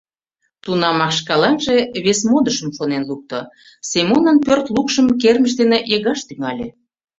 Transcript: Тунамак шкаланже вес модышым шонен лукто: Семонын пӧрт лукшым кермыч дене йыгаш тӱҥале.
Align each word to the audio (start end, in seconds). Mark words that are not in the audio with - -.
Тунамак 0.63 1.11
шкаланже 1.19 1.77
вес 2.03 2.19
модышым 2.29 2.69
шонен 2.77 3.03
лукто: 3.09 3.39
Семонын 3.89 4.37
пӧрт 4.45 4.65
лукшым 4.75 5.07
кермыч 5.21 5.51
дене 5.59 5.77
йыгаш 5.91 6.19
тӱҥале. 6.27 6.67